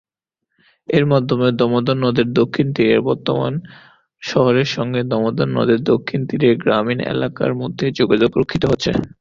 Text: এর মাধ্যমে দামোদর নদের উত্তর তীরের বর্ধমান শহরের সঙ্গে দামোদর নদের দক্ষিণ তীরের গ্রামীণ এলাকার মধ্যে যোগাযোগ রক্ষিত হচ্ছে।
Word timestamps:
এর 0.89 1.03
মাধ্যমে 1.11 1.47
দামোদর 1.59 1.97
নদের 1.99 2.27
উত্তর 2.35 2.45
তীরের 2.75 3.01
বর্ধমান 3.07 3.53
শহরের 4.21 4.67
সঙ্গে 4.75 5.01
দামোদর 5.11 5.47
নদের 5.57 5.79
দক্ষিণ 5.91 6.19
তীরের 6.29 6.55
গ্রামীণ 6.63 6.99
এলাকার 7.13 7.51
মধ্যে 7.61 7.85
যোগাযোগ 7.99 8.31
রক্ষিত 8.35 8.63
হচ্ছে। 8.71 8.91